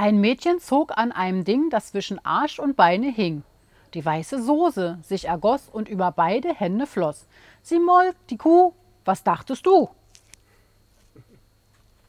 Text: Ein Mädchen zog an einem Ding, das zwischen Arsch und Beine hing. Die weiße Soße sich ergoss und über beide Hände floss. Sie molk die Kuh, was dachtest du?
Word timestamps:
Ein 0.00 0.20
Mädchen 0.20 0.60
zog 0.60 0.96
an 0.96 1.10
einem 1.10 1.42
Ding, 1.42 1.70
das 1.70 1.90
zwischen 1.90 2.24
Arsch 2.24 2.60
und 2.60 2.76
Beine 2.76 3.10
hing. 3.10 3.42
Die 3.94 4.04
weiße 4.04 4.40
Soße 4.40 4.98
sich 5.02 5.24
ergoss 5.24 5.68
und 5.68 5.88
über 5.88 6.12
beide 6.12 6.54
Hände 6.54 6.86
floss. 6.86 7.26
Sie 7.62 7.80
molk 7.80 8.14
die 8.30 8.36
Kuh, 8.36 8.74
was 9.04 9.24
dachtest 9.24 9.66
du? 9.66 9.88